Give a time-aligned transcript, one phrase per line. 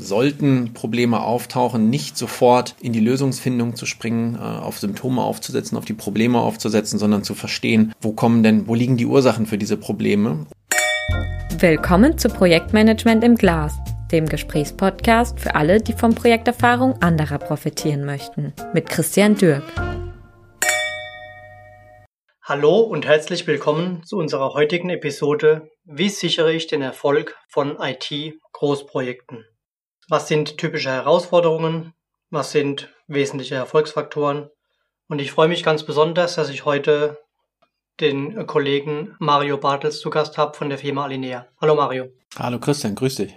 [0.00, 5.84] sollten Probleme auftauchen, nicht sofort in die Lösungsfindung zu springen, äh, auf Symptome aufzusetzen, auf
[5.84, 9.76] die Probleme aufzusetzen, sondern zu verstehen, wo kommen denn, wo liegen die Ursachen für diese
[9.76, 10.46] Probleme.
[11.58, 13.74] Willkommen zu Projektmanagement im Glas,
[14.12, 19.64] dem Gesprächspodcast für alle, die von Projekterfahrung anderer profitieren möchten, mit Christian Dürk.
[22.42, 29.44] Hallo und herzlich willkommen zu unserer heutigen Episode Wie sichere ich den Erfolg von IT-Großprojekten?
[30.08, 31.92] Was sind typische Herausforderungen?
[32.30, 34.48] Was sind wesentliche Erfolgsfaktoren?
[35.08, 37.18] Und ich freue mich ganz besonders, dass ich heute
[37.98, 41.48] den Kollegen Mario Bartels zu Gast habe von der Firma Alinea.
[41.60, 42.12] Hallo Mario.
[42.38, 43.36] Hallo Christian, grüß dich.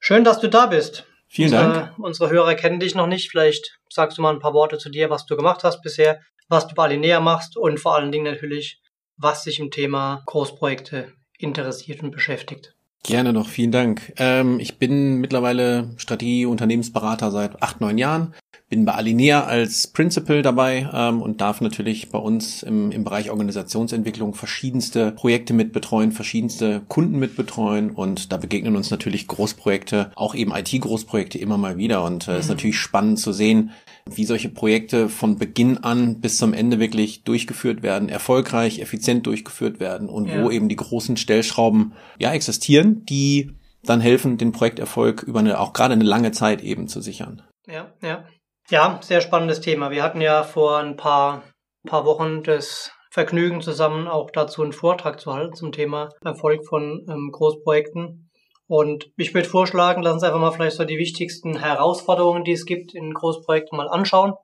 [0.00, 1.06] Schön, dass du da bist.
[1.28, 1.98] Vielen unsere, Dank.
[1.98, 3.30] Unsere Hörer kennen dich noch nicht.
[3.30, 6.66] Vielleicht sagst du mal ein paar Worte zu dir, was du gemacht hast bisher, was
[6.66, 8.80] du bei Alinea machst und vor allen Dingen natürlich,
[9.16, 12.74] was dich im Thema Großprojekte interessiert und beschäftigt.
[13.08, 14.12] Gerne noch, vielen Dank.
[14.18, 18.34] Ähm, ich bin mittlerweile Strategie-Unternehmensberater seit acht, neun Jahren.
[18.68, 23.30] Bin bei Alinea als Principal dabei ähm, und darf natürlich bei uns im, im Bereich
[23.30, 30.54] Organisationsentwicklung verschiedenste Projekte mitbetreuen, verschiedenste Kunden mitbetreuen und da begegnen uns natürlich Großprojekte, auch eben
[30.54, 32.40] IT-Großprojekte immer mal wieder und es äh, mhm.
[32.40, 33.70] ist natürlich spannend zu sehen,
[34.04, 39.80] wie solche Projekte von Beginn an bis zum Ende wirklich durchgeführt werden, erfolgreich, effizient durchgeführt
[39.80, 40.42] werden und ja.
[40.42, 45.72] wo eben die großen Stellschrauben ja existieren, die dann helfen, den Projekterfolg über eine, auch
[45.72, 47.42] gerade eine lange Zeit eben zu sichern.
[47.66, 48.24] Ja, ja.
[48.70, 49.90] Ja, sehr spannendes Thema.
[49.90, 51.42] Wir hatten ja vor ein paar,
[51.86, 57.06] paar Wochen das Vergnügen zusammen auch dazu einen Vortrag zu halten zum Thema Erfolg von
[57.08, 58.30] ähm, Großprojekten.
[58.66, 62.66] Und ich würde vorschlagen, lass uns einfach mal vielleicht so die wichtigsten Herausforderungen, die es
[62.66, 64.34] gibt in Großprojekten mal anschauen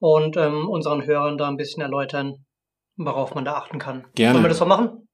[0.00, 2.44] und ähm, unseren Hörern da ein bisschen erläutern,
[2.96, 4.08] worauf man da achten kann.
[4.16, 4.34] Gerne.
[4.34, 5.06] Wollen wir das so machen?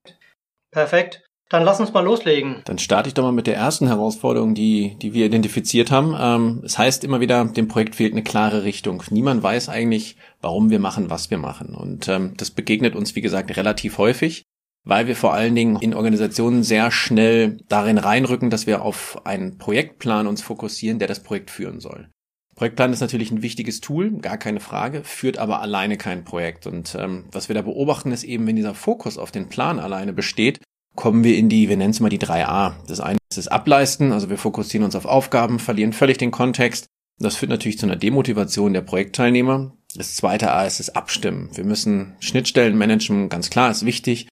[0.70, 1.27] Perfekt.
[1.48, 2.62] Dann lass uns mal loslegen.
[2.66, 6.14] Dann starte ich doch mal mit der ersten Herausforderung, die, die wir identifiziert haben.
[6.18, 9.02] Ähm, es heißt immer wieder, dem Projekt fehlt eine klare Richtung.
[9.10, 11.74] Niemand weiß eigentlich, warum wir machen, was wir machen.
[11.74, 14.44] Und ähm, das begegnet uns, wie gesagt, relativ häufig
[14.88, 19.58] weil wir vor allen Dingen in Organisationen sehr schnell darin reinrücken, dass wir auf einen
[19.58, 22.08] Projektplan uns fokussieren, der das Projekt führen soll.
[22.54, 26.66] Projektplan ist natürlich ein wichtiges Tool, gar keine Frage, führt aber alleine kein Projekt.
[26.66, 30.14] Und ähm, was wir da beobachten, ist eben, wenn dieser Fokus auf den Plan alleine
[30.14, 30.60] besteht,
[30.98, 32.72] kommen wir in die, wir nennen es mal die 3a.
[32.88, 36.86] Das eine ist das Ableisten, also wir fokussieren uns auf Aufgaben, verlieren völlig den Kontext.
[37.20, 39.76] Das führt natürlich zu einer Demotivation der Projektteilnehmer.
[39.94, 41.50] Das zweite A ist das Abstimmen.
[41.54, 44.28] Wir müssen Schnittstellen managen, ganz klar, ist wichtig.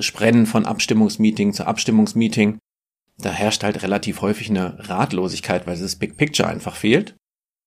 [0.00, 2.58] Sprennen von Abstimmungsmeeting zu Abstimmungsmeeting.
[3.16, 7.16] Da herrscht halt relativ häufig eine Ratlosigkeit, weil das Big Picture einfach fehlt.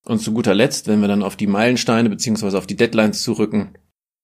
[0.06, 3.74] Und zu guter Letzt, wenn wir dann auf die Meilensteine beziehungsweise auf die Deadlines zurücken,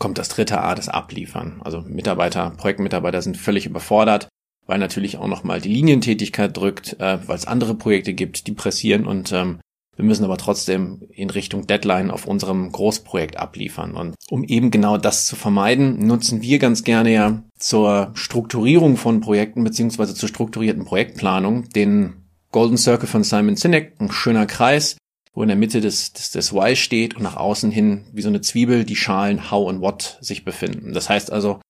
[0.02, 1.62] kommt das dritte A, das Abliefern.
[1.64, 4.30] Also Mitarbeiter, Projektmitarbeiter sind völlig überfordert,
[4.66, 9.06] weil natürlich auch nochmal die Linientätigkeit drückt, äh, weil es andere Projekte gibt, die pressieren
[9.06, 9.60] und ähm,
[9.96, 13.96] wir müssen aber trotzdem in Richtung Deadline auf unserem Großprojekt abliefern.
[13.96, 19.22] Und um eben genau das zu vermeiden, nutzen wir ganz gerne ja zur Strukturierung von
[19.22, 24.98] Projekten beziehungsweise zur strukturierten Projektplanung den Golden Circle von Simon Sinek, ein schöner Kreis,
[25.34, 28.30] wo in der Mitte des, des, des Why steht und nach außen hin wie so
[28.30, 30.94] eine Zwiebel die Schalen How und What sich befinden.
[30.94, 31.62] Das heißt also,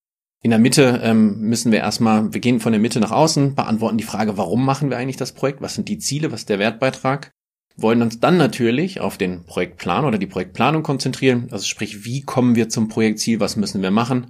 [0.44, 3.98] in der Mitte ähm, müssen wir erstmal, wir gehen von der Mitte nach außen, beantworten
[3.98, 6.58] die Frage, warum machen wir eigentlich das Projekt, was sind die Ziele, was ist der
[6.58, 7.32] Wertbeitrag?
[7.78, 12.56] Wollen uns dann natürlich auf den Projektplan oder die Projektplanung konzentrieren, also sprich, wie kommen
[12.56, 14.28] wir zum Projektziel, was müssen wir machen.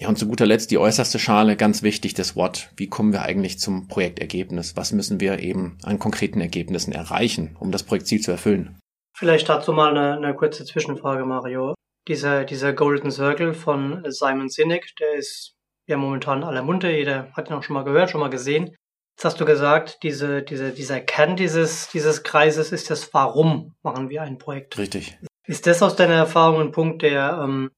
[0.00, 2.70] Ja, und zu guter Letzt die äußerste Schale, ganz wichtig, das What.
[2.76, 4.76] Wie kommen wir eigentlich zum Projektergebnis?
[4.76, 8.78] Was müssen wir eben an konkreten Ergebnissen erreichen, um das Projektziel zu erfüllen?
[9.16, 11.74] Vielleicht dazu mal eine, eine kurze Zwischenfrage, Mario.
[12.06, 15.56] Dieser, dieser Golden Circle von Simon Sinek, der ist
[15.88, 16.96] ja momentan aller Munde.
[16.96, 18.76] Jeder hat ihn auch schon mal gehört, schon mal gesehen.
[19.16, 24.10] Jetzt hast du gesagt, diese, diese, dieser Kern dieses, dieses Kreises ist das Warum machen
[24.10, 24.78] wir ein Projekt.
[24.78, 25.18] Richtig.
[25.48, 27.70] Ist das aus deiner Erfahrung ein Punkt, der ähm,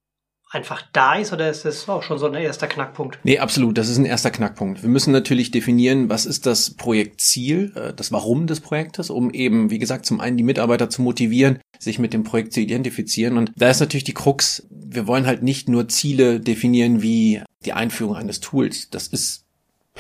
[0.51, 3.21] einfach da ist oder ist das auch schon so ein erster Knackpunkt?
[3.23, 3.79] Nee, absolut.
[3.79, 4.83] Das ist ein erster Knackpunkt.
[4.83, 9.71] Wir müssen natürlich definieren, was ist das Projektziel, äh, das Warum des Projektes, um eben,
[9.71, 13.39] wie gesagt, zum einen die Mitarbeiter zu motivieren, sich mit dem Projekt zu identifizieren.
[13.39, 17.73] Und da ist natürlich die Krux, wir wollen halt nicht nur Ziele definieren wie die
[17.73, 18.91] Einführung eines Tools.
[18.91, 19.45] Das ist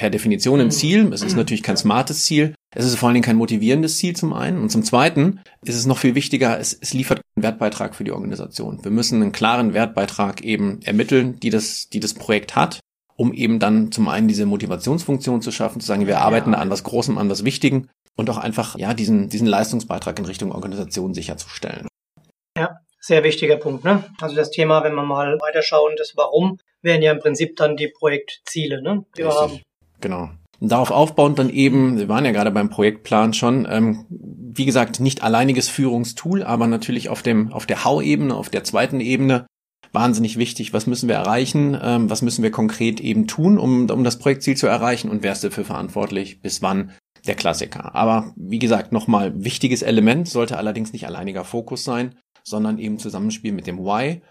[0.01, 0.71] per Definition ein mhm.
[0.71, 1.13] Ziel.
[1.13, 1.41] Es ist mhm.
[1.41, 2.55] natürlich kein smartes Ziel.
[2.75, 4.63] Es ist vor allen Dingen kein motivierendes Ziel zum einen.
[4.63, 8.13] Und zum zweiten ist es noch viel wichtiger, es, es liefert einen Wertbeitrag für die
[8.13, 8.83] Organisation.
[8.83, 12.81] Wir müssen einen klaren Wertbeitrag eben ermitteln, die das, die das Projekt hat,
[13.15, 16.61] um eben dann zum einen diese Motivationsfunktion zu schaffen, zu sagen, wir arbeiten ja.
[16.61, 20.53] an was Großem, an was Wichtigen und auch einfach, ja, diesen, diesen Leistungsbeitrag in Richtung
[20.53, 21.89] Organisation sicherzustellen.
[22.57, 24.05] Ja, sehr wichtiger Punkt, ne?
[24.19, 27.89] Also das Thema, wenn wir mal weiterschauen, das Warum wären ja im Prinzip dann die
[27.89, 29.05] Projektziele, ne?
[29.19, 29.61] Die wir haben.
[30.01, 30.31] Genau.
[30.61, 35.01] Und darauf aufbauend dann eben, wir waren ja gerade beim Projektplan schon, ähm, wie gesagt,
[35.01, 39.47] nicht alleiniges Führungstool, aber natürlich auf dem, auf der Hau-Ebene, auf der zweiten Ebene
[39.93, 40.73] wahnsinnig wichtig.
[40.73, 41.77] Was müssen wir erreichen?
[41.81, 45.11] Ähm, was müssen wir konkret eben tun, um, um das Projektziel zu erreichen?
[45.11, 46.43] Und wer ist dafür verantwortlich?
[46.43, 46.93] Bis wann?
[47.27, 47.95] Der Klassiker.
[47.95, 52.15] Aber wie gesagt, nochmal wichtiges Element, sollte allerdings nicht alleiniger Fokus sein,
[52.45, 54.23] sondern eben Zusammenspiel mit dem Why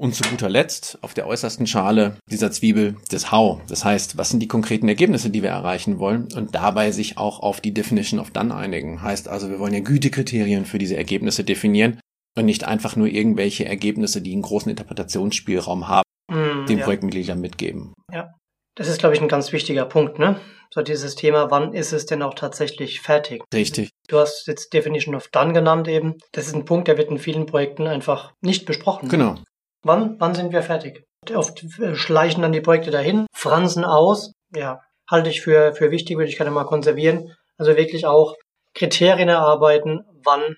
[0.00, 3.60] und zu guter Letzt auf der äußersten Schale dieser Zwiebel das How.
[3.68, 7.40] Das heißt, was sind die konkreten Ergebnisse, die wir erreichen wollen und dabei sich auch
[7.40, 9.02] auf die Definition of Done einigen.
[9.02, 12.00] Heißt also, wir wollen ja Gütekriterien für diese Ergebnisse definieren
[12.34, 16.84] und nicht einfach nur irgendwelche Ergebnisse, die einen großen Interpretationsspielraum haben, mm, den ja.
[16.84, 17.92] Projektmitgliedern mitgeben.
[18.10, 18.30] Ja,
[18.76, 20.40] das ist, glaube ich, ein ganz wichtiger Punkt, ne?
[20.72, 23.42] So dieses Thema, wann ist es denn auch tatsächlich fertig?
[23.52, 23.90] Richtig.
[24.08, 26.14] Du hast jetzt Definition of Done genannt eben.
[26.32, 29.08] Das ist ein Punkt, der wird in vielen Projekten einfach nicht besprochen.
[29.08, 29.36] Genau.
[29.82, 31.04] Wann, wann sind wir fertig?
[31.34, 34.32] Oft schleichen dann die Projekte dahin, fransen aus.
[34.54, 37.34] Ja, halte ich für, für wichtig, würde ich gerne mal konservieren.
[37.58, 38.34] Also wirklich auch
[38.74, 40.56] Kriterien erarbeiten, wann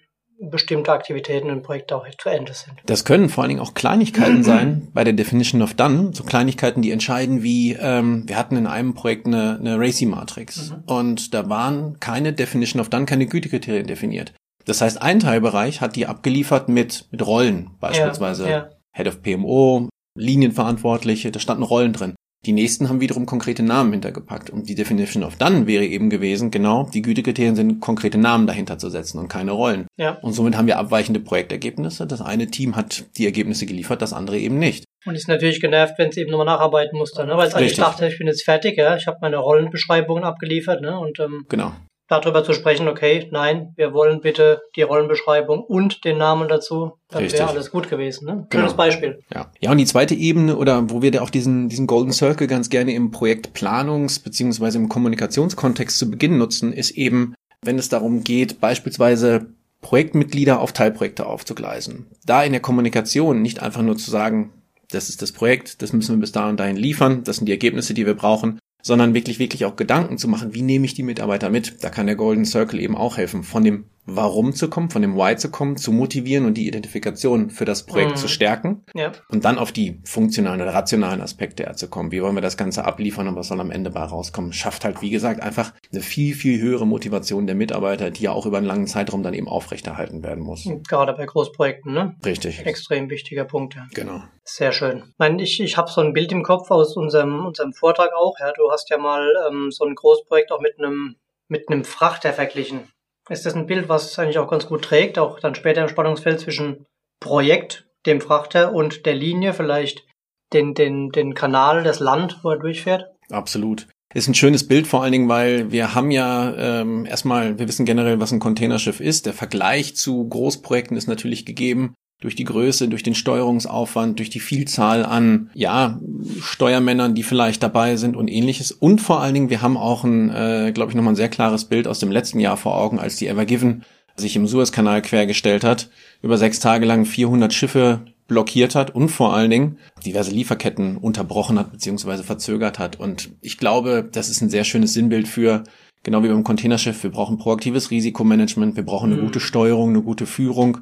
[0.50, 2.74] bestimmte Aktivitäten im Projekt auch zu Ende sind.
[2.86, 6.10] Das können vor allen Dingen auch Kleinigkeiten sein bei der Definition of Done.
[6.14, 10.82] So Kleinigkeiten, die entscheiden wie, ähm, wir hatten in einem Projekt eine, eine Racy-Matrix mhm.
[10.86, 14.32] und da waren keine Definition of Done, keine Gütekriterien definiert.
[14.64, 18.44] Das heißt, ein Teilbereich hat die abgeliefert mit, mit Rollen, beispielsweise.
[18.44, 18.70] Ja, ja.
[18.94, 22.14] Head of PMO, Linienverantwortliche, da standen Rollen drin.
[22.44, 24.50] Die nächsten haben wiederum konkrete Namen hintergepackt.
[24.50, 28.78] Und die Definition of Done wäre eben gewesen, genau, die Gütekriterien sind konkrete Namen dahinter
[28.78, 29.86] zu setzen und keine Rollen.
[29.96, 30.18] Ja.
[30.22, 32.04] Und somit haben wir abweichende Projektergebnisse.
[32.04, 34.84] Das eine Team hat die Ergebnisse geliefert, das andere eben nicht.
[35.06, 37.36] Und ist natürlich genervt, wenn es eben nochmal nacharbeiten muss dann, ne?
[37.36, 40.98] weil es eigentlich dachte, ich bin jetzt fertig, ja, ich habe meine Rollenbeschreibungen abgeliefert, ne?
[40.98, 41.72] Und ähm, genau
[42.12, 47.30] darüber zu sprechen, okay, nein, wir wollen bitte die Rollenbeschreibung und den Namen dazu, dann
[47.30, 48.26] wäre alles gut gewesen.
[48.26, 48.46] Ne?
[48.52, 48.76] Schönes genau.
[48.76, 49.22] Beispiel.
[49.32, 49.50] Ja.
[49.60, 52.94] ja, und die zweite Ebene oder wo wir auch diesen, diesen Golden Circle ganz gerne
[52.94, 59.46] im Projektplanungs- beziehungsweise im Kommunikationskontext zu Beginn nutzen, ist eben, wenn es darum geht, beispielsweise
[59.80, 62.06] Projektmitglieder auf Teilprojekte aufzugleisen.
[62.24, 64.52] Da in der Kommunikation nicht einfach nur zu sagen,
[64.90, 67.52] das ist das Projekt, das müssen wir bis da und dahin liefern, das sind die
[67.52, 71.04] Ergebnisse, die wir brauchen, sondern wirklich, wirklich auch Gedanken zu machen, wie nehme ich die
[71.04, 71.82] Mitarbeiter mit?
[71.82, 75.16] Da kann der Golden Circle eben auch helfen, von dem Warum zu kommen, von dem
[75.16, 78.16] Why zu kommen, zu motivieren und die Identifikation für das Projekt mhm.
[78.16, 79.12] zu stärken ja.
[79.28, 82.10] und dann auf die funktionalen oder rationalen Aspekte zu kommen.
[82.10, 84.52] Wie wollen wir das Ganze abliefern und was soll am Ende bei rauskommen?
[84.52, 88.44] Schafft halt, wie gesagt, einfach eine viel, viel höhere Motivation der Mitarbeiter, die ja auch
[88.44, 90.68] über einen langen Zeitraum dann eben aufrechterhalten werden muss.
[90.88, 92.16] Gerade bei Großprojekten, ne?
[92.24, 92.66] Richtig.
[92.66, 93.86] Extrem wichtiger Punkt, ja.
[93.94, 94.22] Genau.
[94.44, 95.04] Sehr schön.
[95.10, 98.34] Ich meine, ich, ich habe so ein Bild im Kopf aus unserem, unserem Vortrag auch.
[98.40, 101.16] Ja, du hast ja mal ähm, so ein Großprojekt auch mit einem
[101.48, 102.88] mit einem Frachter verglichen
[103.28, 106.40] ist das ein Bild, was eigentlich auch ganz gut trägt, auch dann später im Spannungsfeld
[106.40, 106.86] zwischen
[107.20, 110.04] Projekt, dem Frachter und der Linie, vielleicht
[110.52, 113.10] den, den, den Kanal, das Land, wo er durchfährt?
[113.30, 113.86] Absolut.
[114.12, 117.86] Ist ein schönes Bild, vor allen Dingen, weil wir haben ja ähm, erstmal, wir wissen
[117.86, 119.24] generell, was ein Containerschiff ist.
[119.24, 124.40] Der Vergleich zu Großprojekten ist natürlich gegeben durch die Größe, durch den Steuerungsaufwand, durch die
[124.40, 125.98] Vielzahl an, ja,
[126.40, 128.70] Steuermännern, die vielleicht dabei sind und ähnliches.
[128.70, 131.64] Und vor allen Dingen, wir haben auch ein, äh, glaube ich, nochmal ein sehr klares
[131.64, 133.84] Bild aus dem letzten Jahr vor Augen, als die Ever Given
[134.14, 135.90] sich im Suezkanal quergestellt hat,
[136.22, 141.58] über sechs Tage lang 400 Schiffe blockiert hat und vor allen Dingen diverse Lieferketten unterbrochen
[141.58, 143.00] hat beziehungsweise verzögert hat.
[143.00, 145.64] Und ich glaube, das ist ein sehr schönes Sinnbild für,
[146.04, 149.26] genau wie beim Containerschiff, wir brauchen proaktives Risikomanagement, wir brauchen eine mhm.
[149.26, 150.78] gute Steuerung, eine gute Führung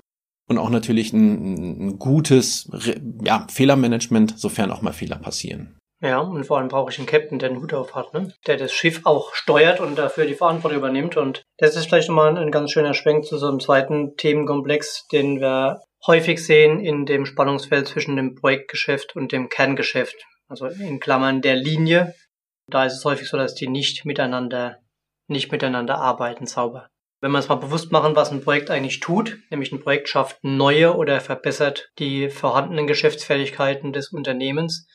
[0.50, 2.68] und auch natürlich ein, ein gutes
[3.24, 5.78] ja, Fehlermanagement, sofern auch mal Fehler passieren.
[6.02, 8.32] Ja, und vor allem brauche ich einen Captain, der einen Hut auf hat, ne?
[8.46, 11.16] der das Schiff auch steuert und dafür die Verantwortung übernimmt.
[11.16, 15.40] Und das ist vielleicht nochmal ein ganz schöner Schwenk zu so einem zweiten Themenkomplex, den
[15.40, 20.16] wir häufig sehen in dem Spannungsfeld zwischen dem Projektgeschäft und dem Kerngeschäft.
[20.48, 22.14] Also in Klammern der Linie.
[22.66, 24.78] Da ist es häufig so, dass die nicht miteinander,
[25.28, 26.88] nicht miteinander arbeiten sauber.
[27.20, 30.38] Wenn wir uns mal bewusst machen, was ein Projekt eigentlich tut, nämlich ein Projekt schafft
[30.42, 34.88] neue oder verbessert die vorhandenen Geschäftsfähigkeiten des Unternehmens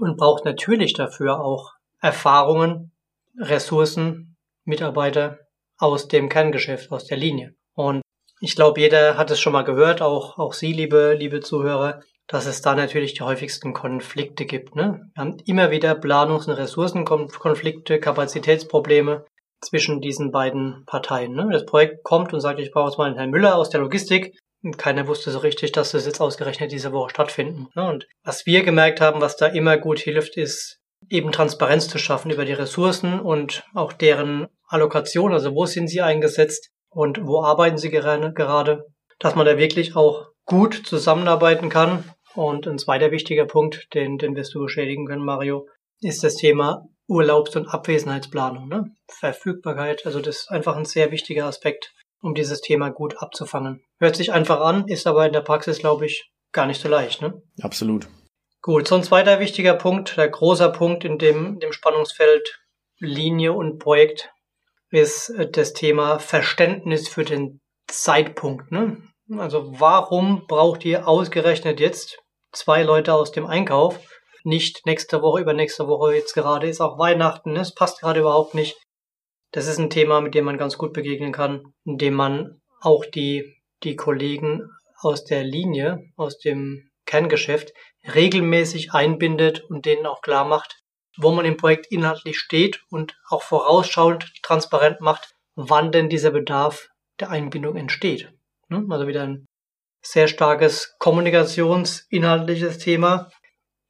[0.00, 2.92] und braucht natürlich dafür auch Erfahrungen,
[3.38, 5.38] Ressourcen, Mitarbeiter
[5.78, 7.54] aus dem Kerngeschäft, aus der Linie.
[7.74, 8.02] Und
[8.40, 12.46] ich glaube, jeder hat es schon mal gehört, auch, auch Sie, liebe, liebe Zuhörer, dass
[12.46, 14.74] es da natürlich die häufigsten Konflikte gibt.
[14.74, 15.10] Ne?
[15.14, 19.24] Wir haben immer wieder Planungs- und Ressourcenkonflikte, Kapazitätsprobleme
[19.60, 21.34] zwischen diesen beiden Parteien.
[21.34, 21.48] Ne?
[21.50, 24.38] Das Projekt kommt und sagt, ich brauche jetzt mal einen Herrn Müller aus der Logistik.
[24.62, 27.68] Und keiner wusste so richtig, dass das jetzt ausgerechnet diese Woche stattfinden.
[27.74, 27.88] Ne?
[27.88, 32.30] Und was wir gemerkt haben, was da immer gut hilft, ist eben Transparenz zu schaffen
[32.30, 35.32] über die Ressourcen und auch deren Allokation.
[35.32, 38.86] Also wo sind sie eingesetzt und wo arbeiten sie gerade,
[39.18, 42.04] dass man da wirklich auch gut zusammenarbeiten kann.
[42.34, 45.66] Und ein zweiter wichtiger Punkt, den, den wirst du beschädigen können, Mario,
[46.00, 48.90] ist das Thema Urlaubs- und Abwesenheitsplanung, ne?
[49.08, 53.82] Verfügbarkeit, also das ist einfach ein sehr wichtiger Aspekt, um dieses Thema gut abzufangen.
[53.98, 57.22] Hört sich einfach an, ist aber in der Praxis, glaube ich, gar nicht so leicht,
[57.22, 57.42] ne?
[57.62, 58.08] Absolut.
[58.60, 62.60] Gut, so ein zweiter wichtiger Punkt, der großer Punkt in dem, in dem Spannungsfeld
[62.98, 64.30] Linie und Projekt
[64.90, 68.70] ist äh, das Thema Verständnis für den Zeitpunkt.
[68.72, 69.02] Ne?
[69.36, 72.18] Also warum braucht ihr ausgerechnet jetzt
[72.52, 74.00] zwei Leute aus dem Einkauf?
[74.44, 77.60] Nicht nächste Woche, übernächste Woche, jetzt gerade ist auch Weihnachten, ne?
[77.60, 78.76] es passt gerade überhaupt nicht.
[79.52, 83.56] Das ist ein Thema, mit dem man ganz gut begegnen kann, indem man auch die,
[83.82, 87.72] die Kollegen aus der Linie, aus dem Kerngeschäft
[88.14, 90.78] regelmäßig einbindet und denen auch klar macht,
[91.16, 96.88] wo man im Projekt inhaltlich steht und auch vorausschauend transparent macht, wann denn dieser Bedarf
[97.18, 98.32] der Einbindung entsteht.
[98.68, 98.86] Ne?
[98.90, 99.46] Also wieder ein
[100.02, 103.30] sehr starkes kommunikationsinhaltliches Thema.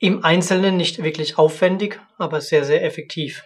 [0.01, 3.45] Im Einzelnen nicht wirklich aufwendig, aber sehr, sehr effektiv.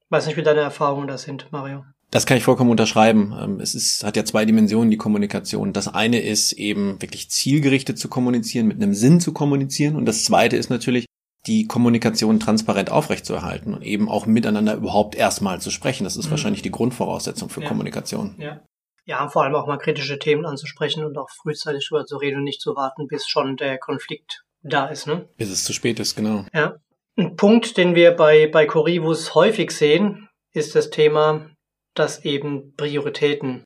[0.00, 1.84] Ich weiß nicht, wie deine Erfahrungen da sind, Mario.
[2.10, 3.34] Das kann ich vollkommen unterschreiben.
[3.40, 5.72] Ähm, es ist, hat ja zwei Dimensionen, die Kommunikation.
[5.72, 9.96] Das eine ist eben wirklich zielgerichtet zu kommunizieren, mit einem Sinn zu kommunizieren.
[9.96, 11.06] Und das zweite ist natürlich,
[11.46, 16.04] die Kommunikation transparent aufrechtzuerhalten und eben auch miteinander überhaupt erstmal zu sprechen.
[16.04, 16.32] Das ist mhm.
[16.32, 17.68] wahrscheinlich die Grundvoraussetzung für ja.
[17.68, 18.36] Kommunikation.
[18.38, 18.60] Ja.
[19.06, 22.44] Ja, vor allem auch mal kritische Themen anzusprechen und auch frühzeitig darüber zu reden und
[22.44, 25.28] nicht zu warten, bis schon der Konflikt da ist, ne?
[25.36, 26.44] Bis es zu spät ist, genau.
[26.52, 26.76] Ja.
[27.16, 31.50] Ein Punkt, den wir bei, bei Corivus häufig sehen, ist das Thema,
[31.94, 33.64] dass eben Prioritäten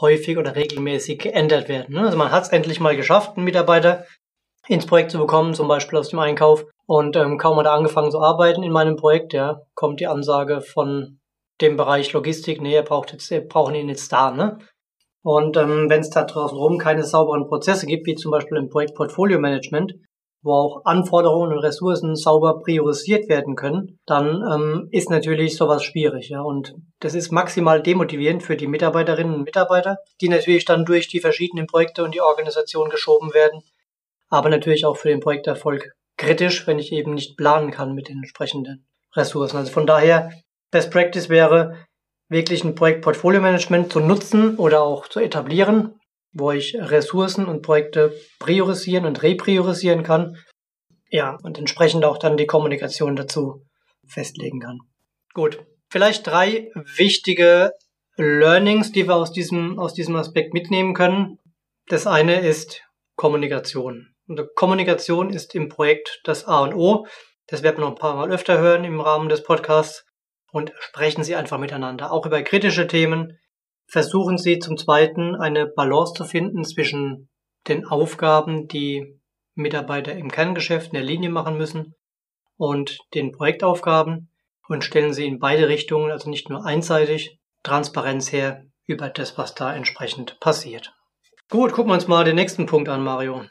[0.00, 1.94] häufig oder regelmäßig geändert werden.
[1.94, 2.00] Ne?
[2.00, 4.04] Also man hat es endlich mal geschafft, einen Mitarbeiter
[4.66, 6.64] ins Projekt zu bekommen, zum Beispiel aus dem Einkauf.
[6.86, 10.60] Und ähm, kaum hat er angefangen zu arbeiten in meinem Projekt, ja, kommt die Ansage
[10.60, 11.20] von
[11.60, 14.58] dem Bereich Logistik, nee, er braucht jetzt, wir brauchen ihn jetzt da, ne?
[15.22, 18.68] Und ähm, wenn es da draußen rum keine sauberen Prozesse gibt, wie zum Beispiel im
[18.68, 19.94] Projekt Portfolio Management,
[20.42, 26.28] wo auch Anforderungen und Ressourcen sauber priorisiert werden können, dann ähm, ist natürlich sowas schwierig.
[26.28, 26.42] Ja?
[26.42, 31.20] Und das ist maximal demotivierend für die Mitarbeiterinnen und Mitarbeiter, die natürlich dann durch die
[31.20, 33.62] verschiedenen Projekte und die Organisation geschoben werden,
[34.28, 38.18] aber natürlich auch für den Projekterfolg kritisch, wenn ich eben nicht planen kann mit den
[38.18, 39.56] entsprechenden Ressourcen.
[39.56, 40.30] Also von daher,
[40.70, 41.86] Best Practice wäre,
[42.28, 45.97] wirklich ein Projekt Portfolio Management zu nutzen oder auch zu etablieren,
[46.32, 50.36] wo ich Ressourcen und Projekte priorisieren und repriorisieren kann.
[51.10, 53.62] Ja, und entsprechend auch dann die Kommunikation dazu
[54.06, 54.78] festlegen kann.
[55.34, 55.64] Gut.
[55.90, 57.72] Vielleicht drei wichtige
[58.16, 61.38] Learnings, die wir aus diesem, aus diesem Aspekt mitnehmen können.
[61.86, 62.82] Das eine ist
[63.16, 64.08] Kommunikation.
[64.26, 67.06] Und Kommunikation ist im Projekt das A und O.
[67.46, 70.04] Das werden wir noch ein paar Mal öfter hören im Rahmen des Podcasts.
[70.50, 73.38] Und sprechen Sie einfach miteinander, auch über kritische Themen.
[73.90, 77.30] Versuchen Sie zum Zweiten eine Balance zu finden zwischen
[77.68, 79.18] den Aufgaben, die
[79.54, 81.94] Mitarbeiter im Kerngeschäft in der Linie machen müssen
[82.58, 84.30] und den Projektaufgaben
[84.68, 89.54] und stellen Sie in beide Richtungen, also nicht nur einseitig, Transparenz her über das, was
[89.54, 90.92] da entsprechend passiert.
[91.48, 93.46] Gut, gucken wir uns mal den nächsten Punkt an, Mario.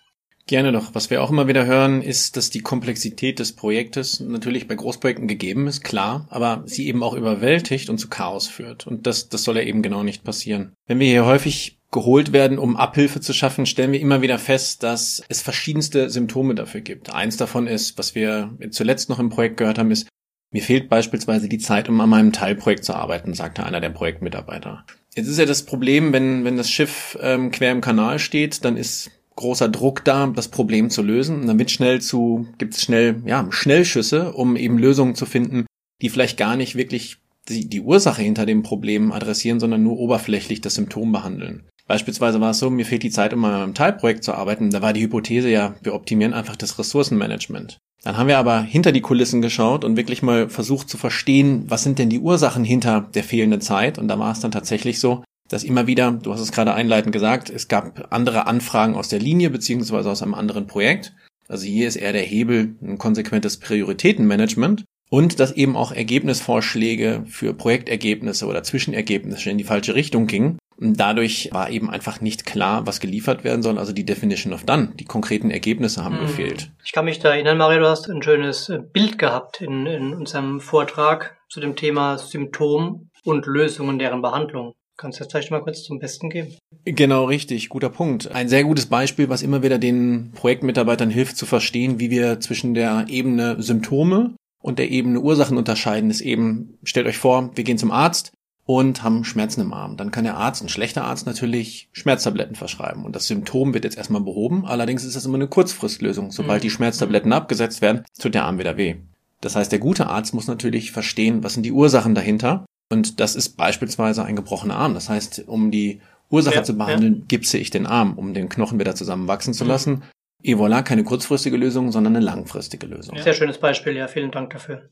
[0.48, 0.96] Gerne doch.
[0.96, 5.28] Was wir auch immer wieder hören, ist, dass die Komplexität des Projektes natürlich bei Großprojekten
[5.28, 8.88] gegeben ist, klar, aber sie eben auch überwältigt und zu Chaos führt.
[8.88, 10.72] Und das, das soll ja eben genau nicht passieren.
[10.88, 14.84] Wenn wir hier häufig geholt werden, um Abhilfe zu schaffen, stellen wir immer wieder fest,
[14.84, 17.14] dass es verschiedenste Symptome dafür gibt.
[17.14, 20.08] Eins davon ist, was wir zuletzt noch im Projekt gehört haben, ist,
[20.52, 24.86] mir fehlt beispielsweise die Zeit, um an meinem Teilprojekt zu arbeiten, sagte einer der Projektmitarbeiter.
[25.14, 28.78] Jetzt ist ja das Problem, wenn, wenn das Schiff ähm, quer im Kanal steht, dann
[28.78, 31.42] ist großer Druck da, das Problem zu lösen.
[31.42, 35.66] Und dann wird schnell zu, gibt es schnell, ja, Schnellschüsse, um eben Lösungen zu finden,
[36.02, 37.18] die vielleicht gar nicht wirklich
[37.48, 41.64] die, die Ursache hinter dem Problem adressieren, sondern nur oberflächlich das Symptom behandeln.
[41.88, 44.72] Beispielsweise war es so, mir fehlt die Zeit, um an meinem Teilprojekt zu arbeiten.
[44.72, 47.78] Da war die Hypothese ja, wir optimieren einfach das Ressourcenmanagement.
[48.04, 51.84] Dann haben wir aber hinter die Kulissen geschaut und wirklich mal versucht zu verstehen, was
[51.84, 53.98] sind denn die Ursachen hinter der fehlenden Zeit.
[53.98, 57.14] Und da war es dann tatsächlich so, dass immer wieder, du hast es gerade einleitend
[57.14, 61.14] gesagt, es gab andere Anfragen aus der Linie beziehungsweise aus einem anderen Projekt.
[61.48, 67.54] Also hier ist eher der Hebel ein konsequentes Prioritätenmanagement und dass eben auch Ergebnisvorschläge für
[67.54, 70.58] Projektergebnisse oder Zwischenergebnisse in die falsche Richtung gingen.
[70.80, 73.80] Und dadurch war eben einfach nicht klar, was geliefert werden soll.
[73.80, 76.28] Also die Definition of Done, die konkreten Ergebnisse haben mhm.
[76.28, 76.72] gefehlt.
[76.86, 80.14] Ich kann mich da erinnern, Mario, du hast ein schönes äh, Bild gehabt in, in
[80.14, 84.76] unserem Vortrag zu dem Thema Symptom und Lösungen deren Behandlung.
[84.98, 86.56] Kannst du das vielleicht mal kurz zum Besten geben?
[86.84, 87.70] Genau, richtig.
[87.70, 88.32] Guter Punkt.
[88.32, 92.74] Ein sehr gutes Beispiel, was immer wieder den Projektmitarbeitern hilft zu verstehen, wie wir zwischen
[92.74, 97.78] der Ebene Symptome und der Ebene Ursachen unterscheiden, ist eben, stellt euch vor, wir gehen
[97.78, 98.32] zum Arzt
[98.66, 99.98] und haben Schmerzen im Arm.
[99.98, 103.06] Dann kann der Arzt, ein schlechter Arzt natürlich, Schmerztabletten verschreiben.
[103.06, 104.66] Und das Symptom wird jetzt erstmal behoben.
[104.66, 106.32] Allerdings ist das immer eine Kurzfristlösung.
[106.32, 106.64] Sobald mhm.
[106.64, 108.96] die Schmerztabletten abgesetzt werden, tut der Arm wieder weh.
[109.42, 112.66] Das heißt, der gute Arzt muss natürlich verstehen, was sind die Ursachen dahinter.
[112.90, 114.94] Und das ist beispielsweise ein gebrochener Arm.
[114.94, 117.26] Das heißt, um die Ursache ja, zu behandeln, ja.
[117.28, 119.70] gipse ich den Arm, um den Knochen wieder zusammenwachsen zu mhm.
[119.70, 120.04] lassen.
[120.44, 123.18] Et voilà, keine kurzfristige Lösung, sondern eine langfristige Lösung.
[123.18, 124.88] Sehr schönes Beispiel, ja, vielen Dank dafür.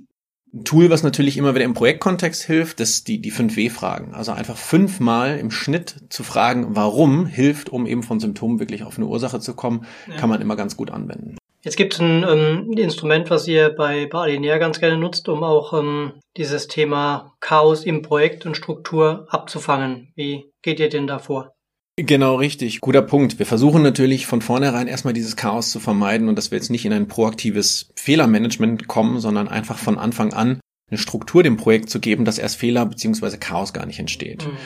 [0.53, 4.13] Ein Tool, was natürlich immer wieder im Projektkontext hilft, das ist die, die 5W-Fragen.
[4.13, 8.97] Also einfach fünfmal im Schnitt zu fragen, warum hilft, um eben von Symptomen wirklich auf
[8.97, 10.15] eine Ursache zu kommen, ja.
[10.15, 11.37] kann man immer ganz gut anwenden.
[11.65, 15.43] Jetzt gibt es ein ähm, Instrument, was ihr bei, bei Alinea ganz gerne nutzt, um
[15.43, 20.13] auch ähm, dieses Thema Chaos im Projekt und Struktur abzufangen.
[20.15, 21.55] Wie geht ihr denn da vor?
[21.97, 22.81] Genau, richtig.
[22.81, 23.39] Guter Punkt.
[23.39, 26.85] Wir versuchen natürlich von vornherein erstmal dieses Chaos zu vermeiden und dass wir jetzt nicht
[26.85, 30.59] in ein proaktives Fehlermanagement kommen, sondern einfach von Anfang an
[30.91, 34.45] eine Struktur dem Projekt zu geben, dass erst Fehler beziehungsweise Chaos gar nicht entsteht.
[34.45, 34.57] Mhm.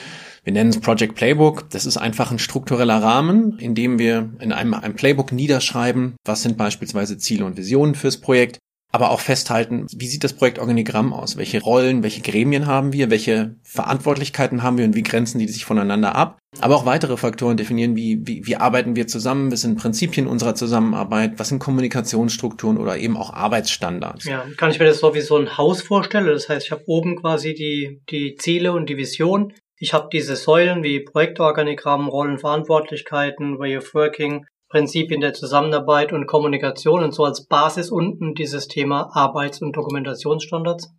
[0.43, 1.69] Wir nennen es Project Playbook.
[1.69, 6.43] Das ist einfach ein struktureller Rahmen, in dem wir in einem, einem Playbook niederschreiben, was
[6.43, 8.59] sind beispielsweise Ziele und Visionen fürs Projekt,
[8.91, 11.37] aber auch festhalten, wie sieht das Projektorganigramm aus?
[11.37, 13.11] Welche Rollen, welche Gremien haben wir?
[13.11, 16.39] Welche Verantwortlichkeiten haben wir und wie grenzen die sich voneinander ab?
[16.59, 19.51] Aber auch weitere Faktoren definieren, wie, wie, wie arbeiten wir zusammen?
[19.51, 21.33] Was sind Prinzipien unserer Zusammenarbeit?
[21.37, 24.25] Was sind Kommunikationsstrukturen oder eben auch Arbeitsstandards?
[24.25, 26.25] Ja, kann ich mir das so wie so ein Haus vorstellen?
[26.25, 29.53] Das heißt, ich habe oben quasi die, die Ziele und die Vision.
[29.81, 37.01] Ich habe diese Säulen wie Projektorganigramm, Rollenverantwortlichkeiten, Way of Working, Prinzipien der Zusammenarbeit und Kommunikation
[37.01, 40.89] und so als Basis unten dieses Thema Arbeits- und Dokumentationsstandards.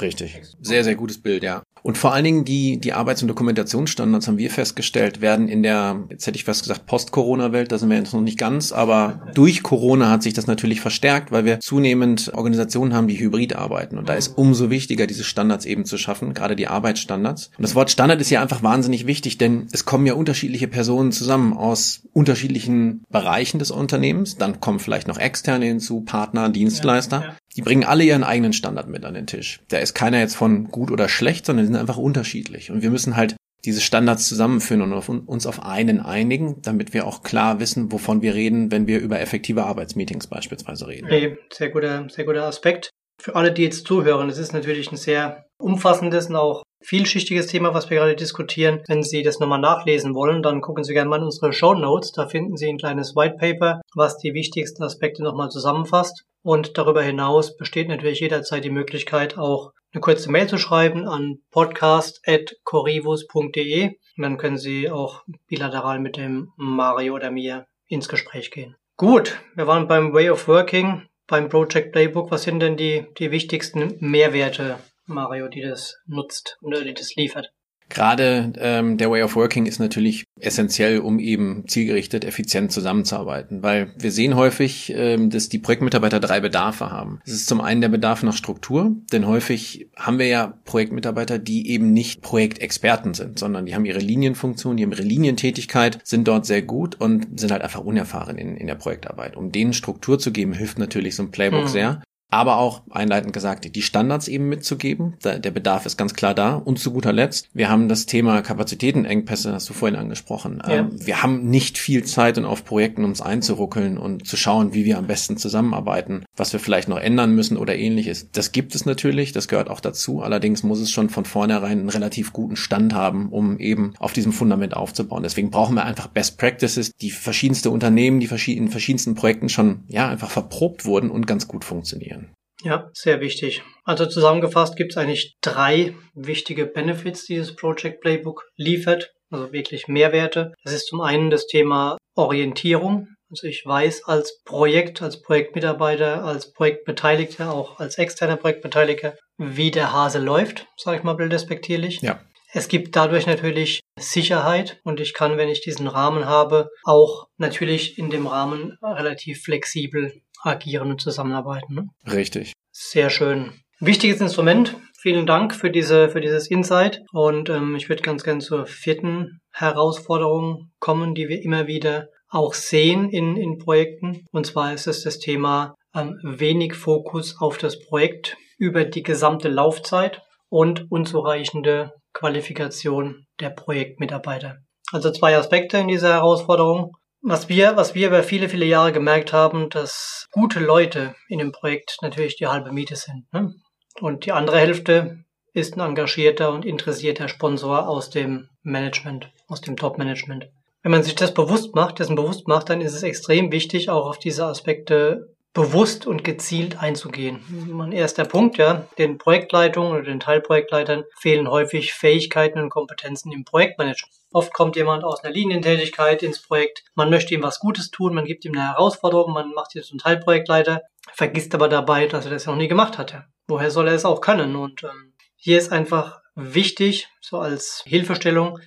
[0.00, 0.40] Richtig.
[0.60, 1.62] Sehr, sehr gutes Bild, ja.
[1.82, 6.04] Und vor allen Dingen die, die Arbeits- und Dokumentationsstandards haben wir festgestellt, werden in der,
[6.10, 9.62] jetzt hätte ich fast gesagt, Post-Corona-Welt, da sind wir jetzt noch nicht ganz, aber durch
[9.62, 13.98] Corona hat sich das natürlich verstärkt, weil wir zunehmend Organisationen haben, die hybrid arbeiten.
[13.98, 17.50] Und da ist umso wichtiger, diese Standards eben zu schaffen, gerade die Arbeitsstandards.
[17.56, 21.12] Und das Wort Standard ist ja einfach wahnsinnig wichtig, denn es kommen ja unterschiedliche Personen
[21.12, 24.36] zusammen aus unterschiedlichen Bereichen des Unternehmens.
[24.36, 27.20] Dann kommen vielleicht noch Externe hinzu, Partner, Dienstleister.
[27.20, 27.34] Ja, ja.
[27.60, 29.60] Die bringen alle ihren eigenen Standard mit an den Tisch.
[29.68, 32.70] Da ist keiner jetzt von gut oder schlecht, sondern die sind einfach unterschiedlich.
[32.70, 33.36] Und wir müssen halt
[33.66, 38.22] diese Standards zusammenführen und auf, uns auf einen einigen, damit wir auch klar wissen, wovon
[38.22, 41.04] wir reden, wenn wir über effektive Arbeitsmeetings beispielsweise reden.
[41.04, 42.88] Okay, sehr guter, sehr guter Aspekt.
[43.20, 47.74] Für alle, die jetzt zuhören, es ist natürlich ein sehr umfassendes und auch vielschichtiges Thema,
[47.74, 48.82] was wir gerade diskutieren.
[48.86, 52.12] Wenn Sie das nochmal nachlesen wollen, dann gucken Sie gerne mal in unsere Show Notes.
[52.12, 56.24] Da finden Sie ein kleines White Paper, was die wichtigsten Aspekte nochmal zusammenfasst.
[56.42, 61.40] Und darüber hinaus besteht natürlich jederzeit die Möglichkeit, auch eine kurze Mail zu schreiben an
[61.50, 63.88] podcast.corivus.de.
[63.88, 68.76] Und dann können Sie auch bilateral mit dem Mario oder mir ins Gespräch gehen.
[68.96, 72.30] Gut, wir waren beim Way of Working, beim Project Playbook.
[72.30, 74.78] Was sind denn die, die wichtigsten Mehrwerte,
[75.10, 77.52] Mario, die das nutzt oder die das liefert?
[77.90, 83.92] Gerade ähm, der Way of Working ist natürlich essentiell, um eben zielgerichtet, effizient zusammenzuarbeiten, weil
[83.98, 87.20] wir sehen häufig, ähm, dass die Projektmitarbeiter drei Bedarfe haben.
[87.26, 91.68] Es ist zum einen der Bedarf nach Struktur, denn häufig haben wir ja Projektmitarbeiter, die
[91.68, 96.46] eben nicht Projektexperten sind, sondern die haben ihre Linienfunktion, die haben ihre Linientätigkeit, sind dort
[96.46, 99.36] sehr gut und sind halt einfach unerfahren in, in der Projektarbeit.
[99.36, 101.68] Um denen Struktur zu geben, hilft natürlich so ein Playbook mhm.
[101.68, 105.14] sehr aber auch einleitend gesagt, die Standards eben mitzugeben.
[105.22, 106.54] Der Bedarf ist ganz klar da.
[106.54, 110.62] Und zu guter Letzt, wir haben das Thema Kapazitätenengpässe, hast du vorhin angesprochen.
[110.66, 110.74] Ja.
[110.74, 114.84] Ähm, wir haben nicht viel Zeit und auf Projekten uns einzuruckeln und zu schauen, wie
[114.84, 118.30] wir am besten zusammenarbeiten, was wir vielleicht noch ändern müssen oder ähnliches.
[118.32, 120.22] Das gibt es natürlich, das gehört auch dazu.
[120.22, 124.32] Allerdings muss es schon von vornherein einen relativ guten Stand haben, um eben auf diesem
[124.32, 125.22] Fundament aufzubauen.
[125.22, 130.08] Deswegen brauchen wir einfach Best Practices, die verschiedenste Unternehmen, die verschiedenen, verschiedensten Projekten schon, ja,
[130.08, 132.19] einfach verprobt wurden und ganz gut funktionieren.
[132.62, 133.62] Ja, sehr wichtig.
[133.84, 139.88] Also zusammengefasst gibt es eigentlich drei wichtige Benefits, die dieses Project Playbook liefert, also wirklich
[139.88, 140.52] Mehrwerte.
[140.64, 143.08] Das ist zum einen das Thema Orientierung.
[143.30, 149.92] Also ich weiß als Projekt, als Projektmitarbeiter, als Projektbeteiligter, auch als externer Projektbeteiligter, wie der
[149.92, 152.00] Hase läuft, sage ich mal bildrespektierlich.
[152.02, 152.20] Ja.
[152.52, 157.96] Es gibt dadurch natürlich Sicherheit und ich kann, wenn ich diesen Rahmen habe, auch natürlich
[157.98, 161.74] in dem Rahmen relativ flexibel agieren und zusammenarbeiten.
[161.74, 161.88] Ne?
[162.10, 162.52] Richtig.
[162.72, 163.52] Sehr schön.
[163.78, 164.76] Wichtiges Instrument.
[164.98, 169.40] Vielen Dank für diese für dieses Insight und ähm, ich würde ganz gerne zur vierten
[169.52, 174.26] Herausforderung kommen, die wir immer wieder auch sehen in, in Projekten.
[174.30, 179.48] Und zwar ist es das Thema ähm, wenig Fokus auf das Projekt über die gesamte
[179.48, 184.58] Laufzeit und unzureichende Qualifikation der Projektmitarbeiter.
[184.92, 186.96] Also zwei Aspekte in dieser Herausforderung.
[187.22, 191.52] Was wir, was wir über viele, viele Jahre gemerkt haben, dass gute Leute in dem
[191.52, 193.30] Projekt natürlich die halbe Miete sind.
[193.32, 193.54] Ne?
[194.00, 199.76] Und die andere Hälfte ist ein engagierter und interessierter Sponsor aus dem Management, aus dem
[199.76, 200.48] Top-Management.
[200.82, 204.06] Wenn man sich das bewusst macht, dessen bewusst macht, dann ist es extrem wichtig, auch
[204.06, 207.40] auf diese Aspekte bewusst und gezielt einzugehen.
[207.72, 213.44] Mein erster Punkt, ja, den Projektleitungen oder den Teilprojektleitern fehlen häufig Fähigkeiten und Kompetenzen im
[213.44, 214.14] Projektmanagement.
[214.32, 218.26] Oft kommt jemand aus einer Linientätigkeit ins Projekt, man möchte ihm was Gutes tun, man
[218.26, 220.82] gibt ihm eine Herausforderung, man macht ihn zum Teilprojektleiter,
[221.12, 223.24] vergisst aber dabei, dass er das noch nie gemacht hatte.
[223.48, 224.54] Woher soll er es auch können?
[224.54, 228.60] Und ähm, hier ist einfach wichtig, so als Hilfestellung,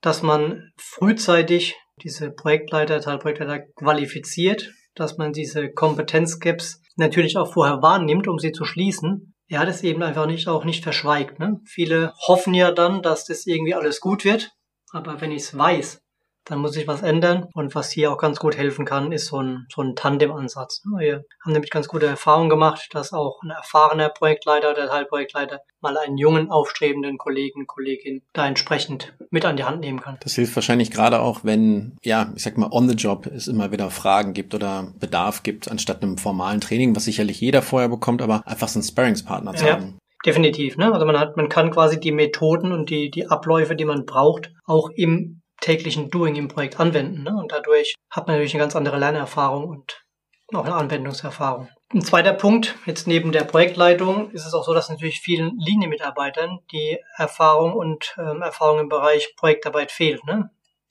[0.00, 8.28] dass man frühzeitig diese Projektleiter, Teilprojektleiter qualifiziert, dass man diese Kompetenzgaps natürlich auch vorher wahrnimmt,
[8.28, 9.34] um sie zu schließen.
[9.46, 11.38] Ja, das eben einfach nicht auch nicht verschweigt.
[11.38, 11.60] Ne?
[11.66, 14.52] Viele hoffen ja dann, dass das irgendwie alles gut wird.
[14.92, 16.03] Aber wenn ich es weiß,
[16.44, 17.46] dann muss ich was ändern.
[17.54, 20.82] Und was hier auch ganz gut helfen kann, ist so ein, so ein Tandem-Ansatz.
[20.98, 25.96] Wir haben nämlich ganz gute Erfahrungen gemacht, dass auch ein erfahrener Projektleiter oder Teilprojektleiter mal
[25.98, 30.18] einen jungen, aufstrebenden Kollegen, Kollegin da entsprechend mit an die Hand nehmen kann.
[30.20, 33.72] Das hilft wahrscheinlich gerade auch, wenn, ja, ich sag mal, on the job es immer
[33.72, 38.22] wieder Fragen gibt oder Bedarf gibt, anstatt einem formalen Training, was sicherlich jeder vorher bekommt,
[38.22, 39.74] aber einfach so einen Sparringspartner zu ja.
[39.74, 39.98] haben.
[40.24, 40.90] Definitiv, ne?
[40.90, 44.52] Also man hat, man kann quasi die Methoden und die, die Abläufe, die man braucht,
[44.64, 47.22] auch im täglichen Doing im Projekt anwenden.
[47.22, 47.34] Ne?
[47.36, 50.04] Und dadurch hat man natürlich eine ganz andere Lernerfahrung und
[50.52, 51.68] auch eine Anwendungserfahrung.
[51.92, 56.58] Ein zweiter Punkt, jetzt neben der Projektleitung, ist es auch so, dass natürlich vielen Linienmitarbeitern
[56.72, 60.24] die Erfahrung und ähm, Erfahrung im Bereich Projektarbeit fehlt.
[60.24, 60.50] Ne?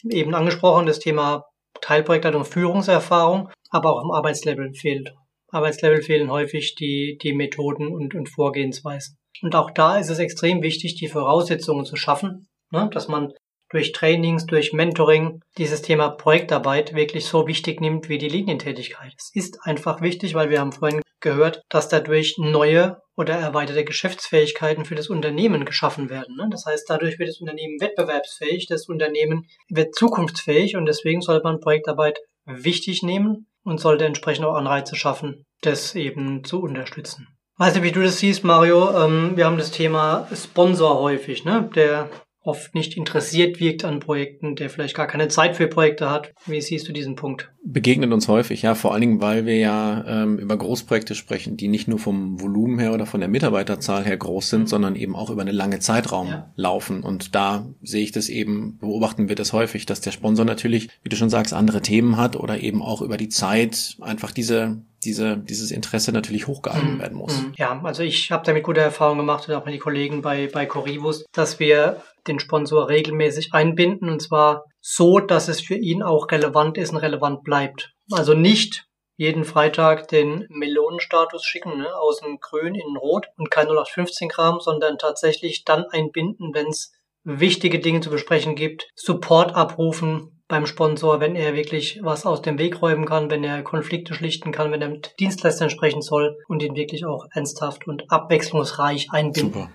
[0.10, 1.45] Eben angesprochen, das Thema
[1.82, 5.13] Teilprojektleitung, Führungserfahrung, aber auch im Arbeitslevel fehlt.
[5.49, 9.17] Arbeitslevel fehlen häufig die, die Methoden und, und Vorgehensweisen.
[9.41, 12.89] Und auch da ist es extrem wichtig, die Voraussetzungen zu schaffen, ne?
[12.91, 13.34] dass man
[13.73, 19.13] durch Trainings, durch Mentoring dieses Thema Projektarbeit wirklich so wichtig nimmt wie die Linientätigkeit.
[19.17, 24.86] Es ist einfach wichtig, weil wir haben vorhin gehört, dass dadurch neue oder erweiterte Geschäftsfähigkeiten
[24.86, 26.36] für das Unternehmen geschaffen werden.
[26.36, 26.47] Ne?
[26.51, 31.59] Das heißt, dadurch wird das Unternehmen wettbewerbsfähig, das Unternehmen wird zukunftsfähig und deswegen sollte man
[31.59, 37.27] Projektarbeit wichtig nehmen und sollte entsprechend auch Anreize schaffen, das eben zu unterstützen.
[37.57, 39.05] Weiß nicht, wie du das siehst, Mario.
[39.05, 41.69] Ähm, wir haben das Thema Sponsor häufig, ne?
[41.75, 42.09] Der
[42.43, 46.34] oft nicht interessiert wirkt an Projekten, der vielleicht gar keine Zeit für Projekte hat.
[46.45, 47.51] Wie siehst du diesen Punkt?
[47.63, 51.69] Begegnet uns häufig, ja, vor allen Dingen, weil wir ja ähm, über Großprojekte sprechen, die
[51.69, 54.67] nicht nur vom Volumen her oder von der Mitarbeiterzahl her groß sind, mhm.
[54.67, 56.51] sondern eben auch über eine lange Zeitraum ja.
[56.56, 57.01] laufen.
[57.03, 61.10] Und da sehe ich das eben, beobachten wir das häufig, dass der Sponsor natürlich, wie
[61.10, 65.38] du schon sagst, andere Themen hat oder eben auch über die Zeit einfach diese diese,
[65.38, 67.00] dieses Interesse natürlich hochgehalten mhm.
[67.00, 67.42] werden muss.
[67.42, 67.54] Mhm.
[67.58, 70.66] Ja, also ich habe damit gute Erfahrungen gemacht und auch mit den Kollegen bei, bei
[70.66, 76.32] Coribus, dass wir den Sponsor regelmäßig einbinden und zwar so, dass es für ihn auch
[76.32, 77.94] relevant ist und relevant bleibt.
[78.12, 78.86] Also nicht
[79.16, 84.60] jeden Freitag den Melonenstatus schicken, ne, aus dem Grün in Rot und kein 0815 Kram,
[84.60, 86.92] sondern tatsächlich dann einbinden, wenn es
[87.24, 92.60] wichtige Dinge zu besprechen gibt, Support abrufen, beim Sponsor, wenn er wirklich was aus dem
[92.60, 96.62] Weg räumen kann, wenn er Konflikte schlichten kann, wenn er mit Dienstleistern sprechen soll und
[96.62, 99.53] ihn wirklich auch ernsthaft und abwechslungsreich einbinden.
[99.53, 99.71] Super.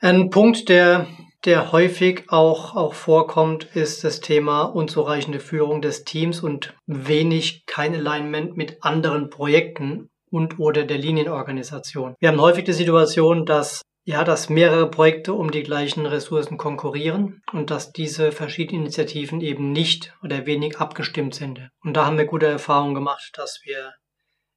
[0.00, 1.06] Ein Punkt, der,
[1.44, 7.94] der häufig auch, auch vorkommt, ist das Thema unzureichende Führung des Teams und wenig kein
[7.94, 12.14] Alignment mit anderen Projekten und oder der Linienorganisation.
[12.18, 17.42] Wir haben häufig die Situation, dass ja, dass mehrere Projekte um die gleichen Ressourcen konkurrieren
[17.52, 21.68] und dass diese verschiedenen Initiativen eben nicht oder wenig abgestimmt sind.
[21.82, 23.94] Und da haben wir gute Erfahrungen gemacht, dass wir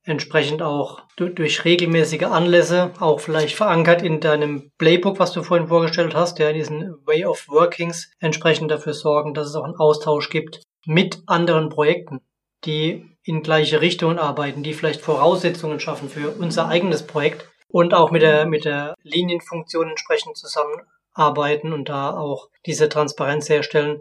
[0.05, 6.13] entsprechend auch durch regelmäßige Anlässe, auch vielleicht verankert in deinem Playbook, was du vorhin vorgestellt
[6.13, 10.61] hast, ja, diesen Way of Workings, entsprechend dafür sorgen, dass es auch einen Austausch gibt
[10.85, 12.19] mit anderen Projekten,
[12.65, 18.11] die in gleiche Richtungen arbeiten, die vielleicht Voraussetzungen schaffen für unser eigenes Projekt und auch
[18.11, 23.99] mit der, mit der Linienfunktion entsprechend zusammenarbeiten und da auch diese Transparenz herstellen,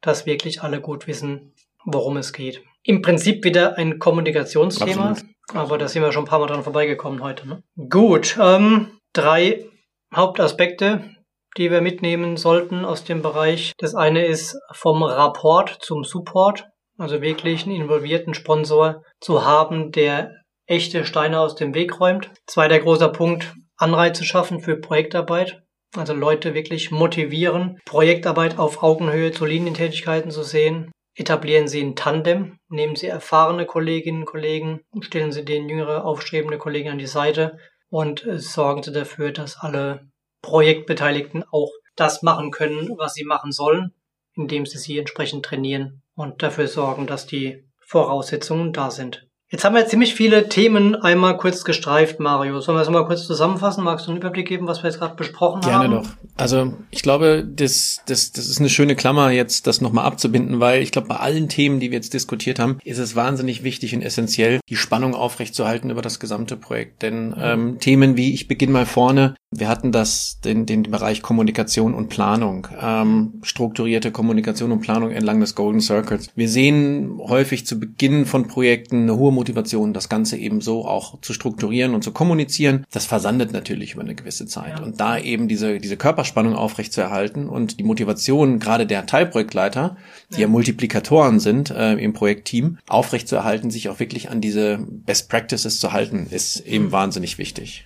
[0.00, 1.54] dass wirklich alle gut wissen,
[1.84, 2.64] worum es geht.
[2.82, 5.34] Im Prinzip wieder ein Kommunikationsthema, Absolut.
[5.54, 7.46] aber da sind wir schon ein paar Mal dran vorbeigekommen heute.
[7.46, 7.62] Ne?
[7.88, 9.66] Gut, ähm, drei
[10.12, 11.14] Hauptaspekte,
[11.56, 13.72] die wir mitnehmen sollten aus dem Bereich.
[13.78, 16.66] Das eine ist vom Rapport zum Support,
[16.98, 20.41] also wirklich einen involvierten Sponsor zu haben, der
[20.72, 22.30] echte Steine aus dem Weg räumt.
[22.46, 25.62] Zweiter großer Punkt, Anreize schaffen für Projektarbeit.
[25.94, 30.90] Also Leute wirklich motivieren, Projektarbeit auf Augenhöhe zu Linientätigkeiten zu sehen.
[31.14, 36.56] Etablieren Sie ein Tandem, nehmen Sie erfahrene Kolleginnen und Kollegen, stellen Sie den jüngere, aufstrebende
[36.56, 37.58] Kollegen an die Seite
[37.90, 40.08] und äh, sorgen Sie dafür, dass alle
[40.40, 43.94] Projektbeteiligten auch das machen können, was sie machen sollen,
[44.34, 49.28] indem sie sie entsprechend trainieren und dafür sorgen, dass die Voraussetzungen da sind.
[49.52, 52.58] Jetzt haben wir ziemlich viele Themen einmal kurz gestreift, Mario.
[52.60, 53.84] Sollen wir das mal kurz zusammenfassen?
[53.84, 55.90] Magst du einen Überblick geben, was wir jetzt gerade besprochen Gerne haben?
[55.90, 56.10] Gerne doch.
[56.38, 60.80] Also ich glaube, das, das, das ist eine schöne Klammer jetzt, das nochmal abzubinden, weil
[60.80, 64.00] ich glaube, bei allen Themen, die wir jetzt diskutiert haben, ist es wahnsinnig wichtig und
[64.00, 67.02] essentiell, die Spannung aufrechtzuerhalten über das gesamte Projekt.
[67.02, 71.92] Denn ähm, Themen wie, ich beginne mal vorne, wir hatten das, den, den Bereich Kommunikation
[71.92, 76.30] und Planung, ähm, strukturierte Kommunikation und Planung entlang des Golden Circles.
[76.34, 81.20] Wir sehen häufig zu Beginn von Projekten eine hohe Motivation, das Ganze eben so auch
[81.20, 82.86] zu strukturieren und zu kommunizieren.
[82.90, 84.78] Das versandet natürlich über eine gewisse Zeit.
[84.78, 84.84] Ja.
[84.84, 89.96] Und da eben diese, diese Körperspannung aufrechtzuerhalten und die Motivation gerade der Teilprojektleiter,
[90.30, 95.28] die ja, ja Multiplikatoren sind äh, im Projektteam, aufrechtzuerhalten, sich auch wirklich an diese Best
[95.28, 96.92] Practices zu halten, ist eben mhm.
[96.92, 97.84] wahnsinnig wichtig.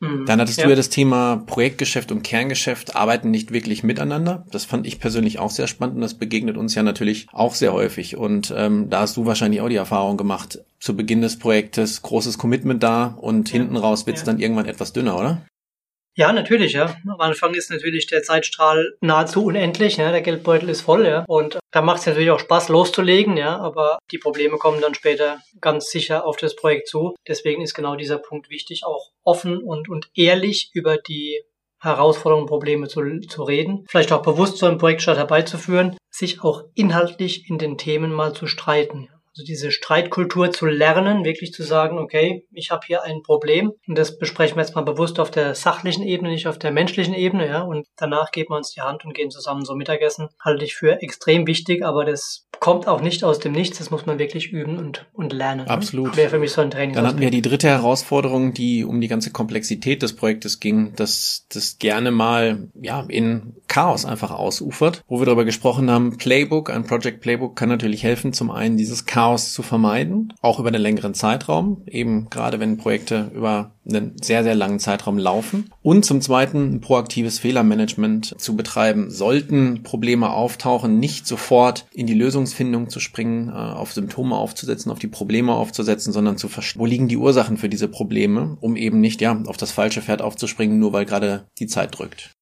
[0.00, 0.26] Mhm.
[0.26, 0.64] Dann hattest ja.
[0.64, 4.44] du ja das Thema Projektgeschäft und Kerngeschäft arbeiten nicht wirklich miteinander.
[4.50, 7.72] Das fand ich persönlich auch sehr spannend und das begegnet uns ja natürlich auch sehr
[7.72, 8.16] häufig.
[8.16, 12.36] Und ähm, da hast du wahrscheinlich auch die Erfahrung gemacht, zu Beginn des Projektes großes
[12.36, 13.58] Commitment da und ja.
[13.58, 14.26] hinten raus wird's ja.
[14.26, 15.42] dann irgendwann etwas dünner, oder?
[16.18, 16.96] Ja, natürlich, ja.
[17.06, 20.10] Am Anfang ist natürlich der Zeitstrahl nahezu unendlich, ja.
[20.10, 21.26] Der Geldbeutel ist voll, ja.
[21.28, 23.58] Und da macht es natürlich auch Spaß loszulegen, ja.
[23.58, 27.14] Aber die Probleme kommen dann später ganz sicher auf das Projekt zu.
[27.28, 31.42] Deswegen ist genau dieser Punkt wichtig, auch offen und, und ehrlich über die
[31.82, 37.50] Herausforderungen, Probleme zu, zu reden, vielleicht auch bewusst so einen Projektstart herbeizuführen, sich auch inhaltlich
[37.50, 39.10] in den Themen mal zu streiten.
[39.36, 43.98] Also diese Streitkultur zu lernen, wirklich zu sagen, okay, ich habe hier ein Problem und
[43.98, 47.46] das besprechen wir jetzt mal bewusst auf der sachlichen Ebene, nicht auf der menschlichen Ebene,
[47.46, 50.28] ja, und danach geben wir uns die Hand und gehen zusammen so Mittagessen.
[50.42, 54.06] Halte ich für extrem wichtig, aber das kommt auch nicht aus dem Nichts, das muss
[54.06, 55.68] man wirklich üben und, und lernen.
[55.68, 56.16] Absolut.
[56.16, 56.94] Wäre für mich so ein Training.
[56.94, 61.46] Dann hatten wir die dritte Herausforderung, die um die ganze Komplexität des Projektes ging, dass
[61.52, 66.84] das gerne mal ja in Chaos einfach ausufert, wo wir darüber gesprochen haben, Playbook, ein
[66.84, 70.80] Project Playbook kann natürlich helfen, zum einen dieses Chaos Chaos zu vermeiden, auch über einen
[70.80, 75.68] längeren Zeitraum, eben gerade wenn Projekte über einen sehr, sehr langen Zeitraum laufen.
[75.82, 79.10] Und zum Zweiten proaktives Fehlermanagement zu betreiben.
[79.10, 85.00] Sollten Probleme auftauchen, nicht sofort in die Lösungsfindung zu springen, äh, auf Symptome aufzusetzen, auf
[85.00, 89.00] die Probleme aufzusetzen, sondern zu verstehen, wo liegen die Ursachen für diese Probleme, um eben
[89.00, 92.35] nicht ja auf das falsche Pferd aufzuspringen, nur weil gerade die Zeit drückt.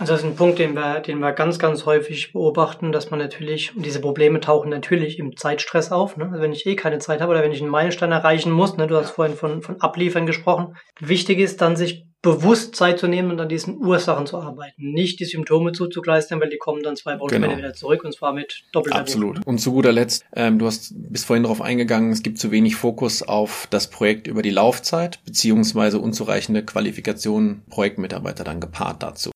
[0.00, 3.20] Also das ist ein Punkt, den wir, den wir ganz, ganz häufig beobachten, dass man
[3.20, 6.16] natürlich, und diese Probleme tauchen natürlich im Zeitstress auf.
[6.16, 6.24] Ne?
[6.30, 8.86] Also wenn ich eh keine Zeit habe oder wenn ich einen Meilenstein erreichen muss, ne?
[8.86, 10.74] du hast vorhin von, von Abliefern gesprochen.
[11.00, 14.92] Wichtig ist dann, sich bewusst Zeit zu nehmen und an diesen Ursachen zu arbeiten.
[14.92, 17.46] Nicht die Symptome zuzugleistern, weil die kommen dann zwei Wochen genau.
[17.46, 19.36] später wieder zurück und zwar mit doppelter Absolut.
[19.36, 19.52] Wirkung.
[19.52, 22.76] Und zu guter Letzt, ähm, du hast bis vorhin darauf eingegangen, es gibt zu wenig
[22.76, 29.30] Fokus auf das Projekt über die Laufzeit, beziehungsweise unzureichende Qualifikationen Projektmitarbeiter dann gepaart dazu.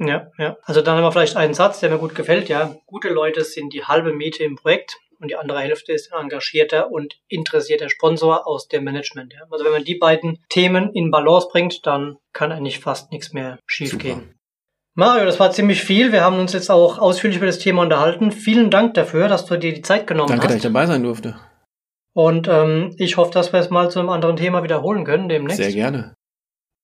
[0.00, 0.56] Ja, ja.
[0.64, 2.48] Also dann haben wir vielleicht einen Satz, der mir gut gefällt.
[2.48, 6.24] Ja, gute Leute sind die halbe Miete im Projekt und die andere Hälfte ist ein
[6.24, 9.34] engagierter und interessierter Sponsor aus dem Management.
[9.34, 9.40] Ja.
[9.50, 13.58] Also wenn man die beiden Themen in Balance bringt, dann kann eigentlich fast nichts mehr
[13.66, 14.34] schiefgehen.
[14.94, 16.12] Mario, das war ziemlich viel.
[16.12, 18.32] Wir haben uns jetzt auch ausführlich über das Thema unterhalten.
[18.32, 20.50] Vielen Dank dafür, dass du dir die Zeit genommen Danke, hast.
[20.50, 21.36] Danke, dass ich dabei sein durfte.
[22.12, 25.58] Und ähm, ich hoffe, dass wir es mal zu einem anderen Thema wiederholen können demnächst.
[25.58, 26.14] Sehr gerne.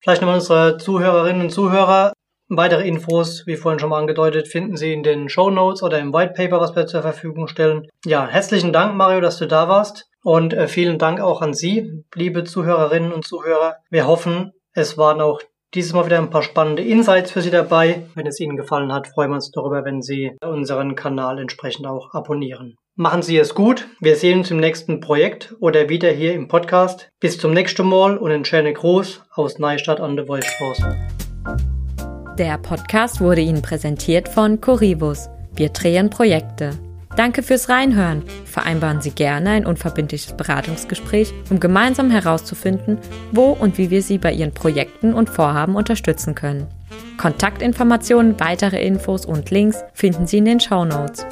[0.03, 2.13] Vielleicht nochmal unsere Zuhörerinnen und Zuhörer.
[2.49, 6.13] Weitere Infos, wie vorhin schon mal angedeutet, finden Sie in den Show Notes oder im
[6.13, 7.89] White Paper, was wir zur Verfügung stellen.
[8.05, 10.09] Ja, herzlichen Dank, Mario, dass du da warst.
[10.23, 13.77] Und äh, vielen Dank auch an Sie, liebe Zuhörerinnen und Zuhörer.
[13.91, 15.41] Wir hoffen, es waren auch
[15.75, 18.07] dieses Mal wieder ein paar spannende Insights für Sie dabei.
[18.15, 22.15] Wenn es Ihnen gefallen hat, freuen wir uns darüber, wenn Sie unseren Kanal entsprechend auch
[22.15, 22.77] abonnieren.
[22.95, 23.89] Machen Sie es gut.
[24.01, 27.11] Wir sehen uns im nächsten Projekt oder wieder hier im Podcast.
[27.21, 30.97] Bis zum nächsten Mal und einen schönen Gruß aus Neustadt an der Wolfstraße.
[32.39, 35.31] Der Podcast wurde Ihnen präsentiert von Corivus.
[35.55, 36.73] Wir drehen Projekte.
[37.17, 38.25] Danke fürs Reinhören.
[38.45, 42.99] Vereinbaren Sie gerne ein unverbindliches Beratungsgespräch, um gemeinsam herauszufinden,
[43.33, 46.67] wo und wie wir Sie bei Ihren Projekten und Vorhaben unterstützen können.
[47.17, 51.25] Kontaktinformationen, weitere Infos und Links finden Sie in den Show Notes.